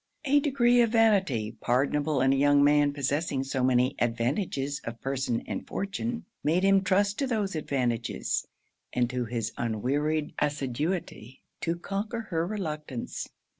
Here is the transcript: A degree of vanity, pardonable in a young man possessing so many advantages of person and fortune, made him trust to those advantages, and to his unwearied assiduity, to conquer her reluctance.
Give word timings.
A 0.25 0.39
degree 0.39 0.81
of 0.81 0.93
vanity, 0.93 1.51
pardonable 1.61 2.21
in 2.21 2.33
a 2.33 2.35
young 2.35 2.63
man 2.63 2.91
possessing 2.91 3.43
so 3.43 3.63
many 3.63 3.93
advantages 3.99 4.81
of 4.83 4.99
person 4.99 5.43
and 5.45 5.67
fortune, 5.67 6.25
made 6.43 6.63
him 6.63 6.81
trust 6.81 7.19
to 7.19 7.27
those 7.27 7.55
advantages, 7.55 8.47
and 8.93 9.07
to 9.11 9.25
his 9.25 9.51
unwearied 9.59 10.33
assiduity, 10.39 11.43
to 11.59 11.75
conquer 11.75 12.21
her 12.31 12.47
reluctance. 12.47 13.29